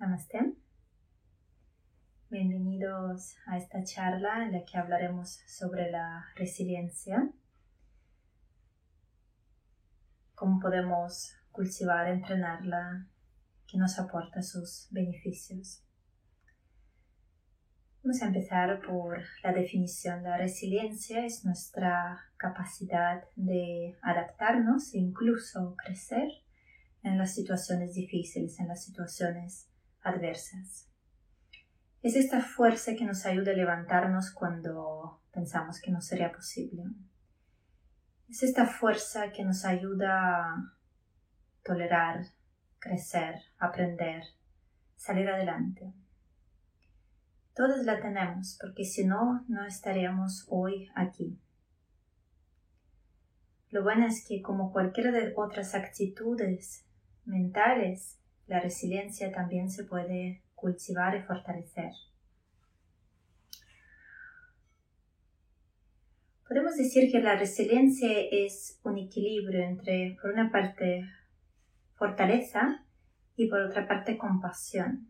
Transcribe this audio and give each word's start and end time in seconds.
Namaste. 0.00 0.54
Bienvenidos 2.30 3.36
a 3.46 3.58
esta 3.58 3.84
charla 3.84 4.46
en 4.46 4.52
la 4.52 4.64
que 4.64 4.78
hablaremos 4.78 5.42
sobre 5.46 5.90
la 5.90 6.24
resiliencia, 6.36 7.30
cómo 10.34 10.58
podemos 10.58 11.34
cultivar, 11.52 12.08
entrenarla, 12.08 13.08
que 13.66 13.76
nos 13.76 13.98
aporta 13.98 14.40
sus 14.40 14.88
beneficios. 14.90 15.84
Vamos 18.02 18.22
a 18.22 18.28
empezar 18.28 18.80
por 18.80 19.22
la 19.42 19.52
definición. 19.52 20.22
La 20.22 20.38
resiliencia 20.38 21.26
es 21.26 21.44
nuestra 21.44 22.18
capacidad 22.38 23.24
de 23.36 23.98
adaptarnos 24.00 24.94
e 24.94 24.98
incluso 24.98 25.76
crecer 25.76 26.30
en 27.02 27.18
las 27.18 27.34
situaciones 27.34 27.92
difíciles, 27.92 28.58
en 28.60 28.68
las 28.68 28.82
situaciones 28.82 29.69
adversas. 30.02 30.88
Es 32.02 32.16
esta 32.16 32.40
fuerza 32.40 32.94
que 32.94 33.04
nos 33.04 33.26
ayuda 33.26 33.52
a 33.52 33.56
levantarnos 33.56 34.30
cuando 34.30 35.20
pensamos 35.32 35.80
que 35.80 35.90
no 35.90 36.00
sería 36.00 36.32
posible. 36.32 36.84
Es 38.28 38.42
esta 38.42 38.66
fuerza 38.66 39.32
que 39.32 39.44
nos 39.44 39.64
ayuda 39.64 40.54
a 40.54 40.74
tolerar, 41.64 42.24
crecer, 42.78 43.34
aprender, 43.58 44.22
salir 44.96 45.28
adelante. 45.28 45.92
Todas 47.54 47.84
la 47.84 48.00
tenemos 48.00 48.56
porque 48.60 48.84
si 48.84 49.04
no, 49.04 49.44
no 49.48 49.66
estaríamos 49.66 50.46
hoy 50.48 50.88
aquí. 50.94 51.38
Lo 53.70 53.82
bueno 53.82 54.06
es 54.06 54.24
que 54.26 54.42
como 54.42 54.72
cualquiera 54.72 55.10
de 55.10 55.32
otras 55.36 55.74
actitudes 55.74 56.86
mentales, 57.24 58.19
la 58.50 58.58
resiliencia 58.58 59.30
también 59.30 59.70
se 59.70 59.84
puede 59.84 60.42
cultivar 60.56 61.16
y 61.16 61.22
fortalecer. 61.22 61.92
Podemos 66.48 66.76
decir 66.76 67.12
que 67.12 67.20
la 67.20 67.36
resiliencia 67.36 68.10
es 68.10 68.80
un 68.82 68.98
equilibrio 68.98 69.62
entre, 69.62 70.18
por 70.20 70.32
una 70.32 70.50
parte, 70.50 71.08
fortaleza 71.94 72.84
y 73.36 73.48
por 73.48 73.60
otra 73.60 73.86
parte, 73.86 74.18
compasión. 74.18 75.08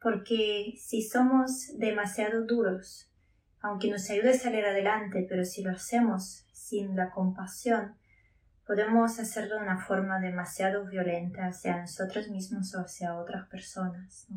Porque 0.00 0.72
si 0.78 1.02
somos 1.02 1.76
demasiado 1.76 2.46
duros, 2.46 3.12
aunque 3.60 3.90
nos 3.90 4.08
ayude 4.08 4.30
a 4.30 4.38
salir 4.38 4.64
adelante, 4.64 5.26
pero 5.28 5.44
si 5.44 5.62
lo 5.62 5.70
hacemos 5.70 6.46
sin 6.50 6.96
la 6.96 7.10
compasión, 7.10 7.98
podemos 8.68 9.18
hacerlo 9.18 9.56
de 9.56 9.62
una 9.62 9.78
forma 9.78 10.20
demasiado 10.20 10.84
violenta 10.84 11.46
hacia 11.46 11.80
nosotros 11.80 12.28
mismos 12.28 12.74
o 12.74 12.80
hacia 12.80 13.18
otras 13.18 13.48
personas. 13.48 14.28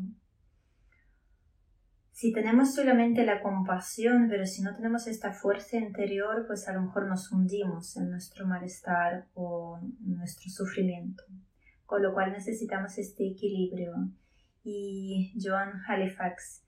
Si 2.12 2.32
tenemos 2.32 2.74
solamente 2.74 3.26
la 3.26 3.42
compasión, 3.42 4.28
pero 4.30 4.46
si 4.46 4.62
no 4.62 4.74
tenemos 4.74 5.06
esta 5.06 5.32
fuerza 5.32 5.76
interior, 5.76 6.46
pues 6.46 6.66
a 6.66 6.72
lo 6.72 6.80
mejor 6.80 7.08
nos 7.08 7.30
hundimos 7.30 7.94
en 7.98 8.10
nuestro 8.10 8.46
malestar 8.46 9.26
o 9.34 9.78
nuestro 10.00 10.50
sufrimiento. 10.50 11.24
Con 11.84 12.02
lo 12.02 12.14
cual 12.14 12.32
necesitamos 12.32 12.96
este 12.96 13.28
equilibrio. 13.28 13.92
Y 14.64 15.34
Joan 15.38 15.82
Halifax 15.86 16.62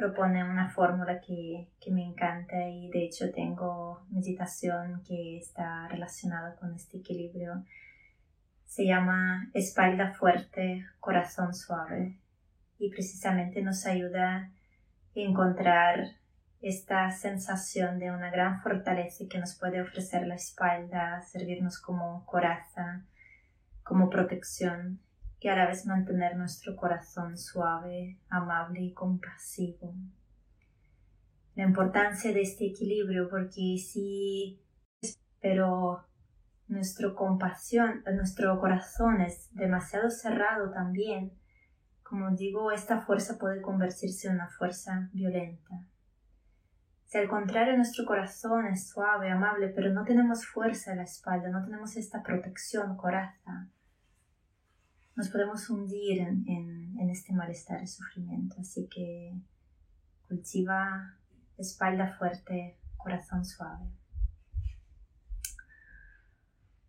propone 0.00 0.42
una 0.42 0.70
fórmula 0.70 1.20
que, 1.20 1.68
que, 1.78 1.90
me 1.90 2.02
encanta 2.02 2.56
y 2.70 2.88
de 2.88 3.04
hecho 3.04 3.30
tengo 3.30 4.00
meditación 4.08 5.02
que 5.06 5.36
está 5.36 5.86
relacionada 5.88 6.56
con 6.56 6.74
este 6.74 6.96
equilibrio. 6.96 7.62
Se 8.64 8.86
llama 8.86 9.50
espalda 9.52 10.14
fuerte, 10.14 10.86
corazón 11.00 11.52
suave 11.52 12.16
y 12.78 12.88
precisamente 12.88 13.60
nos 13.60 13.84
ayuda 13.84 14.36
a 14.36 14.50
encontrar 15.14 16.16
esta 16.62 17.10
sensación 17.10 17.98
de 17.98 18.10
una 18.10 18.30
gran 18.30 18.62
fortaleza 18.62 19.24
que 19.28 19.38
nos 19.38 19.54
puede 19.58 19.82
ofrecer 19.82 20.26
la 20.26 20.36
espalda, 20.36 21.20
servirnos 21.20 21.78
como 21.78 22.24
coraza, 22.24 23.04
como 23.82 24.08
protección 24.08 24.98
y 25.40 25.48
a 25.48 25.56
la 25.56 25.66
vez 25.66 25.86
mantener 25.86 26.36
nuestro 26.36 26.76
corazón 26.76 27.36
suave, 27.36 28.20
amable 28.28 28.80
y 28.80 28.92
compasivo. 28.92 29.94
La 31.54 31.64
importancia 31.64 32.32
de 32.32 32.42
este 32.42 32.66
equilibrio 32.66 33.28
porque 33.28 33.76
si 33.78 34.62
pero 35.40 36.06
nuestro 36.68 37.14
compasión, 37.14 38.04
nuestro 38.14 38.60
corazón 38.60 39.20
es 39.22 39.52
demasiado 39.54 40.10
cerrado 40.10 40.70
también, 40.70 41.32
como 42.02 42.30
digo, 42.32 42.72
esta 42.72 43.00
fuerza 43.00 43.38
puede 43.38 43.62
convertirse 43.62 44.28
en 44.28 44.34
una 44.34 44.48
fuerza 44.48 45.08
violenta. 45.12 45.86
Si 47.06 47.18
al 47.18 47.28
contrario 47.28 47.76
nuestro 47.76 48.04
corazón 48.04 48.66
es 48.66 48.88
suave, 48.88 49.30
amable, 49.30 49.68
pero 49.68 49.92
no 49.92 50.04
tenemos 50.04 50.46
fuerza 50.46 50.92
en 50.92 50.98
la 50.98 51.04
espalda, 51.04 51.48
no 51.48 51.64
tenemos 51.64 51.96
esta 51.96 52.22
protección, 52.22 52.96
coraza, 52.96 53.68
nos 55.20 55.28
podemos 55.28 55.68
hundir 55.68 56.18
en, 56.20 57.10
este 57.10 57.34
malestar 57.34 57.82
y 57.82 57.86
sufrimiento. 57.86 58.56
Así 58.58 58.88
que 58.88 59.34
cultiva 60.26 61.14
espalda 61.58 62.16
fuerte, 62.16 62.78
corazón 62.96 63.44
suave. 63.44 63.84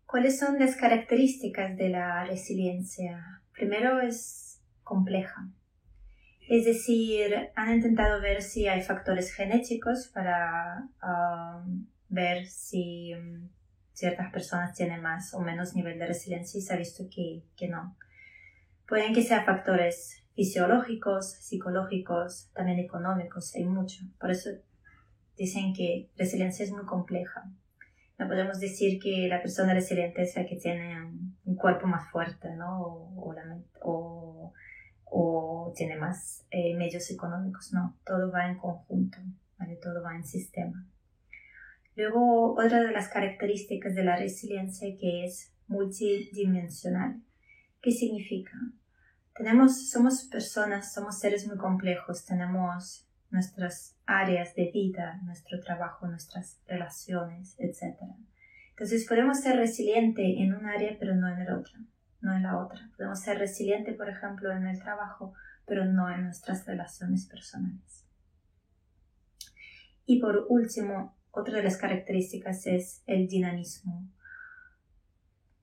¿Cuáles 0.05 0.39
son 0.39 0.59
las 0.59 0.77
características 0.77 1.75
de 1.75 1.89
la 1.89 2.23
resiliencia? 2.23 3.41
Primero 3.51 3.99
es 3.99 4.61
compleja. 4.83 5.49
Es 6.47 6.63
decir, 6.63 7.49
han 7.55 7.73
intentado 7.75 8.21
ver 8.21 8.41
si 8.43 8.67
hay 8.67 8.81
factores 8.81 9.33
genéticos 9.33 10.09
para 10.13 10.87
um, 11.03 11.85
ver 12.07 12.45
si 12.45 13.13
um, 13.13 13.49
ciertas 13.91 14.31
personas 14.31 14.73
tienen 14.73 15.01
más 15.01 15.33
o 15.33 15.41
menos 15.41 15.75
nivel 15.75 15.99
de 15.99 16.07
resiliencia 16.07 16.57
y 16.57 16.61
se 16.61 16.73
ha 16.73 16.77
visto 16.77 17.09
que, 17.13 17.43
que 17.57 17.67
no. 17.67 17.97
Pueden 18.91 19.13
que 19.13 19.23
sean 19.23 19.45
factores 19.45 20.21
fisiológicos, 20.35 21.31
psicológicos, 21.39 22.51
también 22.53 22.77
económicos, 22.77 23.55
hay 23.55 23.63
mucho. 23.63 24.03
Por 24.19 24.31
eso 24.31 24.49
dicen 25.37 25.73
que 25.73 26.09
resiliencia 26.17 26.65
es 26.65 26.73
muy 26.73 26.83
compleja. 26.83 27.49
No 28.19 28.27
podemos 28.27 28.59
decir 28.59 28.99
que 28.99 29.29
la 29.29 29.41
persona 29.41 29.73
resiliente 29.73 30.23
es 30.23 30.35
la 30.35 30.45
que 30.45 30.57
tiene 30.57 31.09
un 31.45 31.55
cuerpo 31.55 31.87
más 31.87 32.11
fuerte, 32.11 32.53
¿no? 32.57 32.81
O, 33.79 34.53
o, 35.05 35.73
tiene 35.73 35.95
más 35.95 36.45
eh, 36.51 36.75
medios 36.75 37.09
económicos, 37.11 37.71
no. 37.71 37.97
Todo 38.05 38.29
va 38.29 38.49
en 38.49 38.57
conjunto, 38.57 39.19
¿vale? 39.57 39.77
Todo 39.77 40.03
va 40.03 40.17
en 40.17 40.25
sistema. 40.25 40.85
Luego, 41.95 42.55
otra 42.55 42.81
de 42.81 42.91
las 42.91 43.07
características 43.07 43.95
de 43.95 44.03
la 44.03 44.17
resiliencia 44.17 44.89
que 44.99 45.23
es 45.23 45.53
multidimensional. 45.67 47.21
¿Qué 47.81 47.91
significa? 47.91 48.51
Tenemos, 49.35 49.89
somos 49.89 50.25
personas, 50.25 50.93
somos 50.93 51.19
seres 51.19 51.47
muy 51.47 51.57
complejos, 51.57 52.25
tenemos 52.25 53.07
nuestras 53.29 53.95
áreas 54.05 54.53
de 54.55 54.71
vida, 54.71 55.19
nuestro 55.23 55.59
trabajo, 55.61 56.07
nuestras 56.07 56.59
relaciones, 56.67 57.55
etc. 57.57 57.97
Entonces 58.71 59.05
podemos 59.07 59.39
ser 59.39 59.55
resilientes 59.55 60.25
en 60.37 60.53
un 60.53 60.65
área 60.65 60.97
pero 60.99 61.15
no 61.15 61.29
en 61.29 61.39
el 61.39 61.53
otro, 61.53 61.79
no 62.19 62.35
en 62.35 62.43
la 62.43 62.57
otra. 62.57 62.89
Podemos 62.97 63.21
ser 63.21 63.39
resilientes, 63.39 63.95
por 63.95 64.09
ejemplo, 64.09 64.51
en 64.51 64.67
el 64.67 64.79
trabajo, 64.79 65.33
pero 65.65 65.85
no 65.85 66.09
en 66.09 66.23
nuestras 66.23 66.65
relaciones 66.65 67.25
personales. 67.27 68.05
Y 70.05 70.19
por 70.19 70.45
último, 70.49 71.15
otra 71.31 71.57
de 71.57 71.63
las 71.63 71.77
características 71.77 72.67
es 72.67 73.01
el 73.05 73.27
dinamismo. 73.27 74.09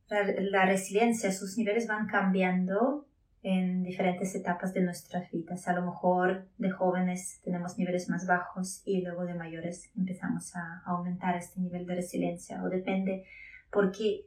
La, 0.08 0.24
la 0.40 0.64
resiliencia, 0.64 1.30
sus 1.32 1.58
niveles 1.58 1.86
van 1.86 2.06
cambiando 2.06 3.07
en 3.42 3.84
diferentes 3.84 4.34
etapas 4.34 4.74
de 4.74 4.82
nuestras 4.82 5.30
vidas. 5.30 5.68
A 5.68 5.72
lo 5.72 5.82
mejor 5.82 6.48
de 6.58 6.70
jóvenes 6.70 7.40
tenemos 7.44 7.78
niveles 7.78 8.08
más 8.08 8.26
bajos 8.26 8.82
y 8.84 9.02
luego 9.02 9.24
de 9.24 9.34
mayores 9.34 9.90
empezamos 9.96 10.54
a 10.56 10.82
aumentar 10.86 11.36
este 11.36 11.60
nivel 11.60 11.86
de 11.86 11.94
resiliencia 11.94 12.62
o 12.62 12.68
depende 12.68 13.24
por 13.70 13.92
qué, 13.92 14.26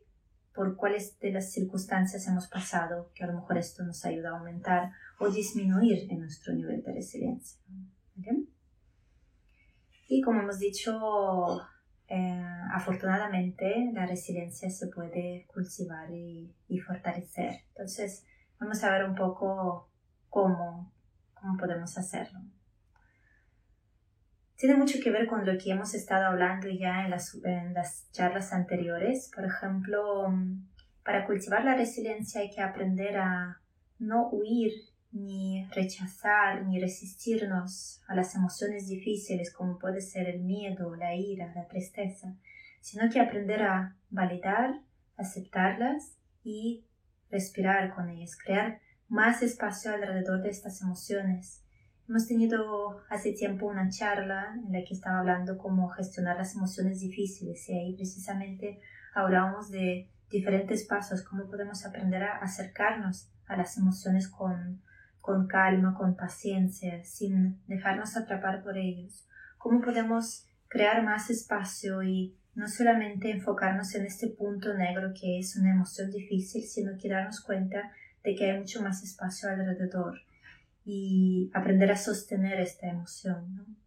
por 0.53 0.75
cuáles 0.77 1.19
de 1.19 1.31
las 1.31 1.51
circunstancias 1.51 2.27
hemos 2.27 2.47
pasado 2.47 3.11
que 3.13 3.23
a 3.23 3.27
lo 3.27 3.33
mejor 3.33 3.57
esto 3.57 3.83
nos 3.83 4.05
ayuda 4.05 4.29
a 4.29 4.37
aumentar 4.37 4.91
o 5.19 5.29
disminuir 5.29 6.07
en 6.09 6.19
nuestro 6.19 6.53
nivel 6.53 6.81
de 6.81 6.93
resiliencia. 6.93 7.59
Y 10.07 10.21
como 10.21 10.41
hemos 10.41 10.59
dicho, 10.59 11.61
eh, 12.07 12.43
afortunadamente 12.73 13.91
la 13.93 14.05
resiliencia 14.05 14.69
se 14.69 14.87
puede 14.87 15.47
cultivar 15.53 16.11
y, 16.11 16.53
y 16.67 16.79
fortalecer. 16.79 17.61
Entonces, 17.69 18.25
Vamos 18.61 18.83
a 18.83 18.91
ver 18.91 19.05
un 19.05 19.15
poco 19.15 19.89
cómo, 20.29 20.93
cómo 21.33 21.57
podemos 21.57 21.97
hacerlo. 21.97 22.39
Tiene 24.55 24.75
mucho 24.75 24.99
que 25.03 25.09
ver 25.09 25.25
con 25.25 25.47
lo 25.47 25.57
que 25.57 25.71
hemos 25.71 25.95
estado 25.95 26.27
hablando 26.27 26.69
ya 26.69 27.03
en 27.03 27.09
las, 27.09 27.33
en 27.43 27.73
las 27.73 28.11
charlas 28.11 28.53
anteriores. 28.53 29.31
Por 29.33 29.45
ejemplo, 29.45 30.31
para 31.03 31.25
cultivar 31.25 31.65
la 31.65 31.73
resiliencia 31.73 32.41
hay 32.41 32.51
que 32.51 32.61
aprender 32.61 33.17
a 33.17 33.59
no 33.97 34.29
huir 34.29 34.71
ni 35.11 35.65
rechazar, 35.71 36.63
ni 36.63 36.79
resistirnos 36.79 38.03
a 38.07 38.13
las 38.13 38.35
emociones 38.35 38.87
difíciles 38.87 39.51
como 39.51 39.79
puede 39.79 40.01
ser 40.01 40.29
el 40.29 40.41
miedo, 40.41 40.95
la 40.95 41.15
ira, 41.15 41.51
la 41.55 41.67
tristeza, 41.67 42.35
sino 42.79 43.09
que 43.09 43.19
aprender 43.19 43.63
a 43.63 43.95
validar, 44.11 44.81
aceptarlas 45.17 46.15
y 46.43 46.85
respirar 47.31 47.93
con 47.95 48.09
ellas, 48.09 48.37
crear 48.37 48.79
más 49.07 49.41
espacio 49.41 49.93
alrededor 49.93 50.41
de 50.41 50.49
estas 50.49 50.81
emociones. 50.81 51.63
Hemos 52.07 52.27
tenido 52.27 53.01
hace 53.09 53.33
tiempo 53.33 53.67
una 53.67 53.89
charla 53.89 54.53
en 54.55 54.71
la 54.73 54.83
que 54.85 54.93
estaba 54.93 55.19
hablando 55.19 55.57
cómo 55.57 55.89
gestionar 55.89 56.37
las 56.37 56.55
emociones 56.55 56.99
difíciles 56.99 57.67
y 57.69 57.73
ahí 57.73 57.95
precisamente 57.95 58.79
hablábamos 59.13 59.69
de 59.69 60.09
diferentes 60.29 60.85
pasos, 60.85 61.23
cómo 61.23 61.49
podemos 61.49 61.85
aprender 61.85 62.23
a 62.23 62.37
acercarnos 62.37 63.29
a 63.47 63.57
las 63.57 63.77
emociones 63.77 64.29
con, 64.29 64.81
con 65.19 65.47
calma, 65.47 65.95
con 65.97 66.15
paciencia, 66.15 67.03
sin 67.03 67.61
dejarnos 67.67 68.15
atrapar 68.15 68.63
por 68.63 68.77
ellos, 68.77 69.27
cómo 69.57 69.81
podemos 69.81 70.45
crear 70.69 71.03
más 71.03 71.29
espacio 71.29 72.01
y 72.01 72.37
no 72.55 72.67
solamente 72.67 73.31
enfocarnos 73.31 73.95
en 73.95 74.05
este 74.05 74.27
punto 74.27 74.73
negro 74.73 75.13
que 75.19 75.39
es 75.39 75.55
una 75.55 75.71
emoción 75.71 76.11
difícil, 76.11 76.63
sino 76.63 76.97
que 76.97 77.09
darnos 77.09 77.41
cuenta 77.41 77.91
de 78.23 78.35
que 78.35 78.51
hay 78.51 78.59
mucho 78.59 78.81
más 78.81 79.03
espacio 79.03 79.49
alrededor 79.49 80.19
y 80.85 81.49
aprender 81.53 81.91
a 81.91 81.97
sostener 81.97 82.59
esta 82.59 82.87
emoción. 82.87 83.77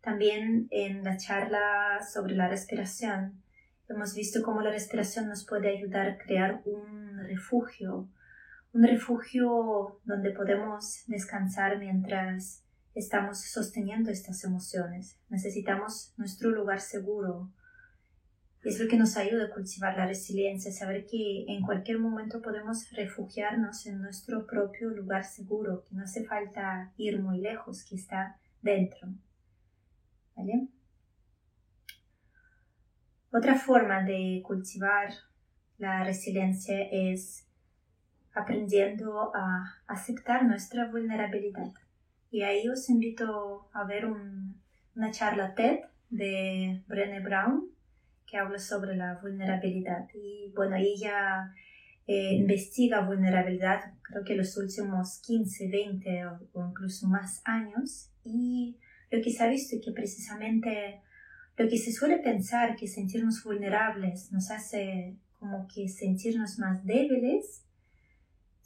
También 0.00 0.68
en 0.70 1.04
la 1.04 1.16
charla 1.16 2.00
sobre 2.12 2.34
la 2.34 2.48
respiración 2.48 3.42
hemos 3.88 4.14
visto 4.14 4.42
cómo 4.42 4.60
la 4.60 4.70
respiración 4.70 5.28
nos 5.28 5.46
puede 5.46 5.76
ayudar 5.76 6.08
a 6.08 6.18
crear 6.18 6.62
un 6.64 7.18
refugio, 7.26 8.08
un 8.72 8.82
refugio 8.84 10.00
donde 10.04 10.30
podemos 10.30 11.04
descansar 11.06 11.78
mientras 11.78 12.64
estamos 12.94 13.40
sosteniendo 13.40 14.10
estas 14.10 14.44
emociones. 14.44 15.18
Necesitamos 15.28 16.12
nuestro 16.16 16.50
lugar 16.50 16.80
seguro. 16.80 17.50
Es 18.68 18.78
lo 18.78 18.86
que 18.86 18.98
nos 18.98 19.16
ayuda 19.16 19.46
a 19.46 19.50
cultivar 19.50 19.96
la 19.96 20.06
resiliencia, 20.06 20.70
saber 20.70 21.06
que 21.06 21.46
en 21.48 21.62
cualquier 21.62 21.98
momento 21.98 22.42
podemos 22.42 22.90
refugiarnos 22.92 23.86
en 23.86 24.02
nuestro 24.02 24.46
propio 24.46 24.90
lugar 24.90 25.24
seguro, 25.24 25.84
que 25.88 25.94
no 25.94 26.02
hace 26.02 26.26
falta 26.26 26.92
ir 26.98 27.18
muy 27.18 27.40
lejos, 27.40 27.82
que 27.88 27.94
está 27.94 28.36
dentro. 28.60 29.08
¿Vale? 30.36 30.68
Otra 33.32 33.54
forma 33.54 34.02
de 34.02 34.42
cultivar 34.44 35.14
la 35.78 36.04
resiliencia 36.04 36.76
es 36.92 37.46
aprendiendo 38.34 39.34
a 39.34 39.78
aceptar 39.86 40.44
nuestra 40.44 40.90
vulnerabilidad. 40.90 41.72
Y 42.30 42.42
ahí 42.42 42.68
os 42.68 42.90
invito 42.90 43.70
a 43.72 43.84
ver 43.84 44.04
una 44.04 45.10
charla 45.10 45.54
TED 45.54 45.78
de 46.10 46.84
Brené 46.86 47.20
Brown 47.20 47.77
que 48.30 48.36
habla 48.36 48.58
sobre 48.58 48.96
la 48.96 49.18
vulnerabilidad. 49.20 50.06
Y 50.14 50.52
bueno, 50.54 50.76
ella 50.76 51.52
eh, 52.06 52.34
investiga 52.34 53.06
vulnerabilidad, 53.06 53.80
creo 54.02 54.24
que 54.24 54.34
los 54.34 54.56
últimos 54.56 55.20
15, 55.26 55.68
20 55.68 56.26
o, 56.26 56.40
o, 56.52 56.68
incluso 56.68 57.08
más 57.08 57.40
años. 57.44 58.10
Y 58.24 58.78
lo 59.10 59.22
que 59.22 59.30
se 59.30 59.42
ha 59.42 59.48
visto 59.48 59.76
es 59.76 59.82
que 59.84 59.92
precisamente 59.92 61.00
lo 61.56 61.68
que 61.68 61.78
se 61.78 61.92
suele 61.92 62.18
pensar 62.18 62.76
que 62.76 62.86
sentirnos 62.86 63.42
vulnerables 63.42 64.30
nos 64.32 64.50
hace 64.50 65.16
como 65.38 65.66
que 65.68 65.88
sentirnos 65.88 66.58
más 66.58 66.84
débiles, 66.84 67.64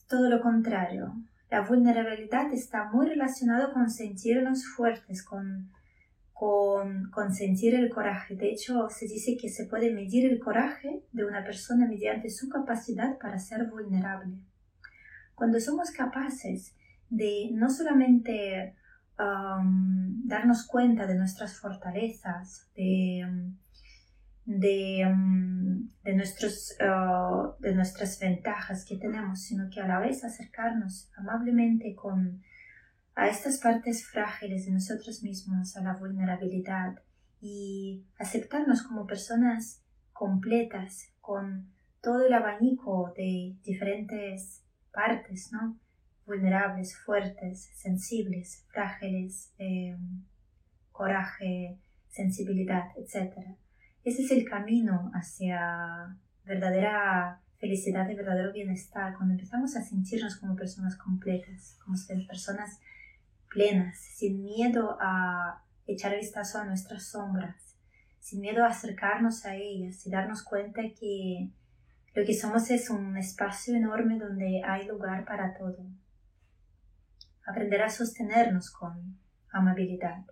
todo 0.09 0.29
lo 0.29 0.41
contrario. 0.41 1.15
La 1.51 1.63
vulnerabilidad 1.63 2.53
está 2.53 2.91
muy 2.91 3.07
relacionada 3.07 3.73
con 3.73 3.91
sentirnos 3.91 4.67
fuertes, 4.67 5.23
con 5.23 5.71
con, 6.43 7.33
sentir 7.33 7.77
el 7.77 7.89
coraje. 7.89 8.35
De 8.35 8.51
hecho, 8.51 8.89
se 8.89 9.07
dice 9.07 9.37
que 9.41 9.49
se 9.49 9.67
puede 9.67 9.93
medir 9.95 10.27
el 10.27 10.41
coraje 10.41 11.05
de 11.13 11.25
una 11.25 11.45
persona 11.45 11.87
mediante 11.87 12.31
su 12.31 12.49
capacidad 12.49 13.17
para 13.19 13.39
ser 13.39 13.71
vulnerable. 13.71 14.39
Cuando 15.37 15.61
somos 15.61 15.93
capaces 15.93 16.75
de 17.09 17.51
no 17.53 17.71
solamente 17.71 18.75
um, 19.21 20.27
darnos 20.27 20.67
cuenta 20.67 21.07
de 21.07 21.15
nuestras 21.15 21.61
fortalezas, 21.61 22.69
de, 22.75 23.25
de, 24.45 25.07
um, 25.07 25.89
nuestros, 26.17 26.77
uh, 26.81 27.53
de 27.63 27.73
nuestras 27.73 28.19
ventajas 28.19 28.85
que 28.85 28.97
tenemos, 28.97 29.43
sino 29.43 29.71
que 29.71 29.81
a 29.81 29.87
la 29.87 30.01
vez 30.01 30.25
acercarnos 30.25 31.09
amablemente 31.17 31.95
con 31.95 32.43
a 33.15 33.29
estas 33.29 33.59
partes 33.59 34.07
frágiles 34.07 34.67
de 34.67 34.73
nosotros 34.73 35.23
mismos, 35.23 35.77
a 35.77 35.83
la 35.83 35.95
vulnerabilidad 35.95 36.97
y 37.41 38.07
aceptarnos 38.19 38.83
como 38.83 39.07
personas 39.07 39.83
completas 40.13 41.13
con 41.21 41.73
todo 42.01 42.27
el 42.27 42.33
abanico 42.33 43.13
de 43.17 43.57
diferentes 43.63 44.65
partes, 44.93 45.51
¿no? 45.53 45.79
Vulnerables, 46.27 46.97
fuertes, 46.97 47.71
sensibles, 47.75 48.65
frágiles, 48.73 49.53
em, 49.59 50.25
coraje, 50.91 51.79
sensibilidad, 52.09 52.91
etc. 52.97 53.57
Ese 54.05 54.23
es 54.23 54.31
el 54.31 54.49
camino 54.49 55.11
hacia 55.15 56.17
verdadera 56.45 57.41
felicidad 57.59 58.09
y 58.11 58.15
verdadero 58.15 58.53
bienestar, 58.53 59.15
cuando 59.17 59.35
empezamos 59.35 59.77
a 59.77 59.83
sentirnos 59.83 60.37
como 60.37 60.57
personas 60.57 60.97
completas, 60.97 61.79
como 61.85 61.97
personas 62.27 62.81
plenas, 63.53 63.99
sin 63.99 64.43
miedo 64.43 64.97
a 65.01 65.65
echar 65.87 66.17
vistazo 66.17 66.59
a 66.59 66.65
nuestras 66.65 67.11
sombras, 67.11 67.77
sin 68.19 68.41
miedo 68.41 68.65
a 68.65 68.69
acercarnos 68.69 69.45
a 69.45 69.57
ellas 69.57 70.07
y 70.07 70.11
darnos 70.11 70.43
cuenta 70.43 70.83
que 70.99 71.51
lo 72.15 72.25
que 72.25 72.35
somos 72.35 72.71
es 72.71 72.91
un 72.91 73.17
espacio 73.17 73.75
enorme 73.75 74.19
donde 74.19 74.63
hay 74.65 74.87
lugar 74.87 75.25
para 75.25 75.55
todo. 75.55 75.79
Aprender 77.47 77.83
a 77.83 77.91
sostenernos 77.91 78.71
con 78.71 79.19
amabilidad. 79.51 80.25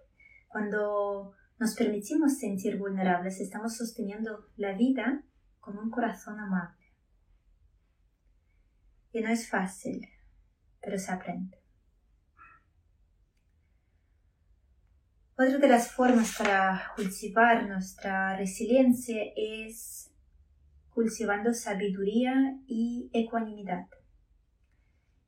Cuando 0.49 1.35
nos 1.59 1.75
permitimos 1.75 2.39
sentir 2.39 2.79
vulnerables, 2.79 3.41
estamos 3.41 3.77
sosteniendo 3.77 4.47
la 4.57 4.73
vida 4.73 5.23
con 5.59 5.79
un 5.79 5.91
corazón 5.91 6.39
amable. 6.39 6.87
Y 9.13 9.21
no 9.21 9.29
es 9.29 9.49
fácil, 9.49 10.09
pero 10.81 10.99
se 10.99 11.13
aprende. 11.13 11.60
Otra 15.43 15.57
de 15.57 15.69
las 15.69 15.91
formas 15.91 16.37
para 16.37 16.93
cultivar 16.97 17.67
nuestra 17.67 18.37
resiliencia 18.37 19.23
es 19.35 20.13
cultivando 20.91 21.55
sabiduría 21.55 22.59
y 22.67 23.09
ecuanimidad. 23.15 23.87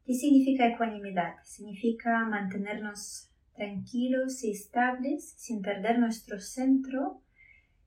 ¿Qué 0.05 0.13
significa 0.13 0.67
ecuanimidad? 0.67 1.37
Significa 1.45 2.27
mantenernos 2.27 3.31
tranquilos 3.55 4.45
y 4.45 4.51
estables 4.51 5.33
sin 5.39 5.63
perder 5.63 5.99
nuestro 5.99 6.39
centro 6.41 7.23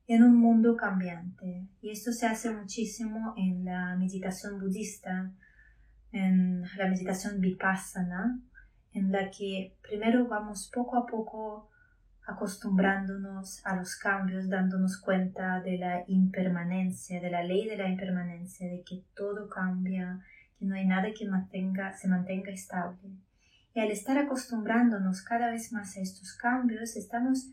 en 0.08 0.24
un 0.24 0.34
mundo 0.34 0.74
cambiante. 0.74 1.68
Y 1.80 1.90
esto 1.90 2.10
se 2.10 2.26
hace 2.26 2.50
muchísimo 2.50 3.34
en 3.36 3.64
la 3.64 3.94
meditación 3.94 4.58
budista, 4.58 5.32
en 6.10 6.62
la 6.76 6.88
meditación 6.88 7.40
vipassana, 7.40 8.40
en 8.94 9.12
la 9.12 9.30
que 9.30 9.76
primero 9.80 10.26
vamos 10.26 10.68
poco 10.74 10.96
a 10.96 11.06
poco 11.06 11.70
acostumbrándonos 12.26 13.64
a 13.64 13.76
los 13.76 13.96
cambios, 13.96 14.48
dándonos 14.48 15.00
cuenta 15.00 15.60
de 15.60 15.78
la 15.78 16.04
impermanencia, 16.08 17.20
de 17.20 17.30
la 17.30 17.44
ley 17.44 17.68
de 17.68 17.76
la 17.76 17.88
impermanencia, 17.88 18.68
de 18.68 18.82
que 18.82 19.04
todo 19.14 19.48
cambia, 19.48 20.20
que 20.58 20.64
no 20.64 20.74
hay 20.74 20.86
nada 20.86 21.08
que 21.16 21.28
mantenga, 21.28 21.92
se 21.92 22.08
mantenga 22.08 22.50
estable. 22.50 23.10
Y 23.74 23.80
al 23.80 23.90
estar 23.90 24.18
acostumbrándonos 24.18 25.22
cada 25.22 25.50
vez 25.50 25.72
más 25.72 25.96
a 25.96 26.00
estos 26.00 26.36
cambios, 26.36 26.96
estamos 26.96 27.48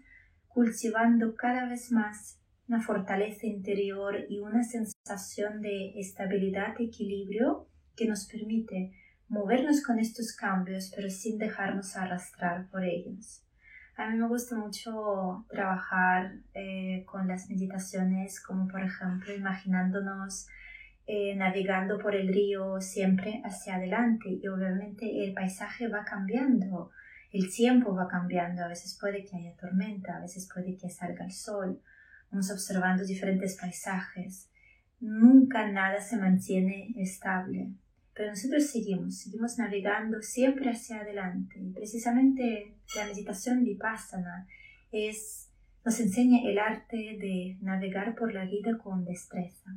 cultivando 0.48 1.36
cada 1.36 1.70
vez 1.70 1.92
más 1.92 2.40
una 2.68 2.82
fortaleza 2.82 3.46
interior 3.46 4.26
y 4.30 4.40
una 4.40 4.64
sensación 4.64 5.62
de 5.62 6.00
estabilidad, 6.00 6.80
equilibrio 6.80 7.68
que 7.96 8.08
nos 8.08 8.26
permite 8.26 8.94
movernos 9.28 9.84
con 9.84 10.00
estos 10.00 10.36
cambios, 10.36 10.92
pero 10.96 11.10
sin 11.10 11.38
dejarnos 11.38 11.96
arrastrar 11.96 12.70
por 12.70 12.84
ellos. 12.84 13.44
A 13.96 14.10
mí 14.10 14.18
me 14.18 14.28
gusta 14.28 14.56
mucho 14.56 15.46
trabajar 15.50 16.34
eh, 16.56 17.04
con 17.06 17.28
las 17.28 17.48
meditaciones, 17.50 18.42
como 18.42 18.68
por 18.68 18.82
ejemplo 18.82 19.34
imaginándonos 19.36 20.48
eh, 21.06 21.36
navegando 21.36 22.00
por 22.00 22.16
el 22.16 22.30
río 22.30 22.82
siempre 22.82 23.42
hacia 23.46 23.76
adelante. 23.76 24.30
Y 24.30 24.48
obviamente 24.48 25.24
el 25.24 25.34
paisaje 25.34 25.90
va 25.90 26.04
cambiando, 26.06 26.90
el 27.32 27.54
tiempo 27.54 27.94
va 27.94 28.08
cambiando, 28.08 28.64
a 28.64 28.68
veces 28.68 28.98
puede 29.00 29.26
que 29.26 29.38
haya 29.38 29.56
tormenta, 29.58 30.18
a 30.18 30.22
veces 30.22 30.50
puede 30.52 30.76
que 30.76 30.90
salga 30.90 31.26
el 31.26 31.32
sol, 31.32 31.80
vamos 32.32 32.50
observando 32.50 33.06
diferentes 33.06 33.58
paisajes, 33.60 34.50
nunca 35.00 35.72
nada 35.72 36.02
se 36.02 36.18
mantiene 36.18 36.94
estable. 36.98 37.74
Pero 38.16 38.30
nosotros 38.30 38.68
seguimos, 38.68 39.18
seguimos 39.18 39.58
navegando 39.58 40.22
siempre 40.22 40.70
hacia 40.70 41.00
adelante. 41.00 41.60
Precisamente 41.74 42.76
la 42.96 43.06
meditación 43.06 43.64
vipassana 43.64 44.48
es, 44.92 45.50
nos 45.84 46.00
enseña 46.00 46.40
el 46.44 46.60
arte 46.60 46.96
de 46.96 47.58
navegar 47.62 48.14
por 48.16 48.34
la 48.34 48.46
vida 48.46 48.78
con 48.78 49.04
destreza, 49.04 49.76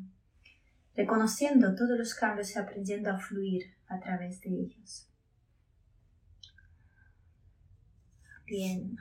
reconociendo 0.94 1.74
todos 1.74 1.98
los 1.98 2.14
cambios 2.14 2.54
y 2.54 2.58
aprendiendo 2.58 3.10
a 3.10 3.18
fluir 3.18 3.74
a 3.88 3.98
través 4.00 4.40
de 4.42 4.50
ellos. 4.50 5.08
Bien, 8.44 8.96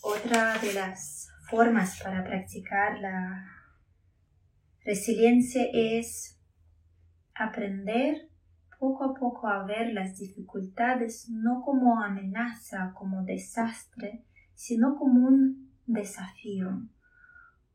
otra 0.00 0.58
de 0.58 0.72
las 0.72 1.28
formas 1.50 2.00
para 2.02 2.24
practicar 2.24 2.98
la 3.00 3.46
resiliencia 4.84 5.64
es 5.72 6.38
aprender 7.34 8.31
poco 8.82 9.04
a 9.04 9.14
poco 9.14 9.46
a 9.46 9.64
ver 9.64 9.92
las 9.92 10.18
dificultades 10.18 11.28
no 11.28 11.62
como 11.62 12.02
amenaza, 12.02 12.92
como 12.98 13.22
desastre, 13.22 14.24
sino 14.54 14.96
como 14.96 15.28
un 15.28 15.70
desafío, 15.86 16.88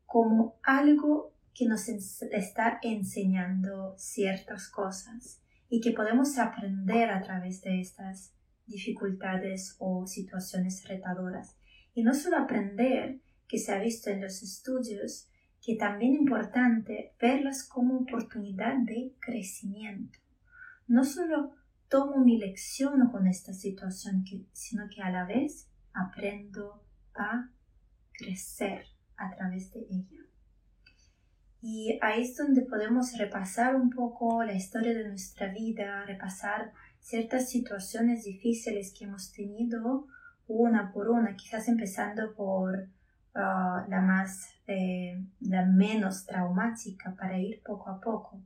como 0.04 0.58
algo 0.62 1.32
que 1.54 1.64
nos 1.64 1.88
está 1.88 2.78
enseñando 2.82 3.94
ciertas 3.96 4.68
cosas 4.68 5.40
y 5.70 5.80
que 5.80 5.92
podemos 5.92 6.36
aprender 6.36 7.08
a 7.08 7.22
través 7.22 7.62
de 7.62 7.80
estas 7.80 8.34
dificultades 8.66 9.76
o 9.78 10.06
situaciones 10.06 10.86
retadoras. 10.86 11.56
Y 11.94 12.02
no 12.02 12.12
solo 12.12 12.36
aprender, 12.36 13.22
que 13.48 13.58
se 13.58 13.72
ha 13.72 13.78
visto 13.78 14.10
en 14.10 14.20
los 14.20 14.42
estudios, 14.42 15.26
que 15.62 15.74
también 15.76 16.16
es 16.16 16.20
importante 16.20 17.14
verlas 17.18 17.66
como 17.66 18.00
oportunidad 18.00 18.76
de 18.84 19.14
crecimiento 19.20 20.18
no 20.88 21.04
solo 21.04 21.52
tomo 21.88 22.24
mi 22.24 22.38
lección 22.38 23.08
con 23.10 23.26
esta 23.26 23.52
situación, 23.52 24.24
sino 24.52 24.88
que 24.88 25.02
a 25.02 25.10
la 25.10 25.24
vez 25.24 25.68
aprendo 25.92 26.82
a 27.14 27.50
crecer 28.12 28.84
a 29.16 29.30
través 29.34 29.72
de 29.72 29.80
ella. 29.80 30.22
Y 31.60 31.98
ahí 32.02 32.22
es 32.22 32.36
donde 32.36 32.62
podemos 32.62 33.16
repasar 33.18 33.74
un 33.74 33.90
poco 33.90 34.44
la 34.44 34.54
historia 34.54 34.94
de 34.94 35.08
nuestra 35.08 35.48
vida, 35.52 36.04
repasar 36.04 36.72
ciertas 37.00 37.50
situaciones 37.50 38.24
difíciles 38.24 38.94
que 38.96 39.04
hemos 39.04 39.32
tenido 39.32 40.06
una 40.46 40.92
por 40.92 41.10
una, 41.10 41.36
quizás 41.36 41.68
empezando 41.68 42.34
por 42.34 42.88
ah, 43.34 43.84
la 43.88 44.00
más, 44.00 44.50
eh, 44.66 45.20
la 45.40 45.66
menos 45.66 46.26
traumática 46.26 47.14
para 47.16 47.38
ir 47.38 47.60
poco 47.62 47.90
a 47.90 48.00
poco 48.00 48.40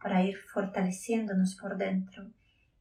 para 0.00 0.24
ir 0.24 0.36
fortaleciéndonos 0.52 1.56
por 1.56 1.76
dentro 1.76 2.30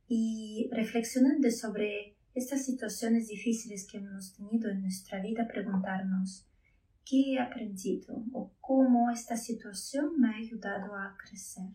y 0.07 0.69
reflexionando 0.71 1.49
sobre 1.51 2.15
estas 2.33 2.65
situaciones 2.65 3.27
difíciles 3.27 3.87
que 3.89 3.97
hemos 3.97 4.33
tenido 4.33 4.69
en 4.69 4.81
nuestra 4.81 5.21
vida, 5.21 5.47
preguntarnos 5.47 6.47
qué 7.03 7.33
he 7.33 7.39
aprendido 7.39 8.23
o 8.33 8.51
cómo 8.61 9.09
esta 9.09 9.37
situación 9.37 10.19
me 10.19 10.29
ha 10.29 10.37
ayudado 10.37 10.95
a 10.95 11.17
crecer. 11.17 11.73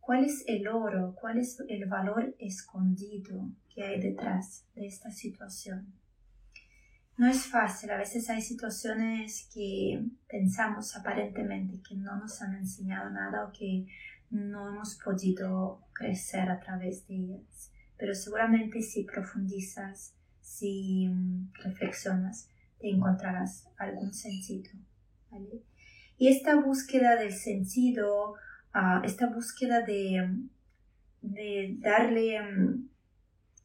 ¿Cuál 0.00 0.24
es 0.24 0.42
el 0.48 0.66
oro, 0.66 1.14
cuál 1.20 1.38
es 1.38 1.62
el 1.68 1.86
valor 1.86 2.34
escondido 2.38 3.50
que 3.72 3.84
hay 3.84 4.00
detrás 4.00 4.66
de 4.74 4.86
esta 4.86 5.10
situación? 5.10 5.99
No 7.20 7.26
es 7.26 7.48
fácil, 7.48 7.90
a 7.90 7.98
veces 7.98 8.30
hay 8.30 8.40
situaciones 8.40 9.46
que 9.52 10.02
pensamos 10.26 10.96
aparentemente 10.96 11.82
que 11.86 11.94
no 11.94 12.16
nos 12.16 12.40
han 12.40 12.54
enseñado 12.54 13.10
nada 13.10 13.44
o 13.44 13.52
que 13.52 13.84
no 14.30 14.70
hemos 14.70 14.98
podido 15.04 15.82
crecer 15.92 16.48
a 16.48 16.58
través 16.58 17.06
de 17.06 17.16
ellas, 17.16 17.72
pero 17.98 18.14
seguramente 18.14 18.80
si 18.80 19.04
profundizas, 19.04 20.14
si 20.40 21.08
mm, 21.08 21.52
reflexionas, 21.62 22.48
te 22.78 22.88
encontrarás 22.88 23.68
algún 23.76 24.14
sentido. 24.14 24.70
Y 26.16 26.28
esta 26.28 26.54
búsqueda 26.58 27.16
del 27.16 27.34
sentido, 27.34 28.32
ah, 28.72 29.02
esta 29.04 29.26
búsqueda 29.26 29.82
de, 29.82 30.26
de 31.20 31.76
darle 31.80 32.40
mm, 32.40 32.88